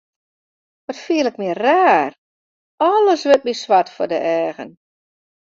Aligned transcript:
Wat 0.85 0.97
fiel 1.05 1.29
ik 1.31 1.37
my 1.41 1.49
raar, 1.65 2.11
alles 2.93 3.23
wurdt 3.27 3.47
my 3.47 3.55
swart 3.61 3.89
foar 3.95 4.09
de 4.13 4.19
eagen. 4.41 4.69